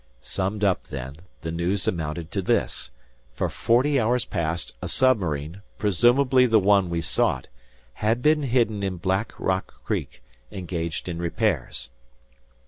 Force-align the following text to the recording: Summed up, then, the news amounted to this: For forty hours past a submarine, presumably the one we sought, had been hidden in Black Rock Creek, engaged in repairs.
Summed 0.23 0.63
up, 0.63 0.85
then, 0.85 1.17
the 1.41 1.51
news 1.51 1.87
amounted 1.87 2.31
to 2.31 2.41
this: 2.41 2.89
For 3.35 3.49
forty 3.49 3.99
hours 3.99 4.25
past 4.25 4.73
a 4.81 4.87
submarine, 4.87 5.61
presumably 5.77 6.47
the 6.47 6.57
one 6.57 6.89
we 6.89 7.01
sought, 7.01 7.45
had 8.01 8.23
been 8.23 8.41
hidden 8.41 8.81
in 8.81 8.97
Black 8.97 9.31
Rock 9.37 9.83
Creek, 9.83 10.23
engaged 10.51 11.07
in 11.07 11.19
repairs. 11.19 11.91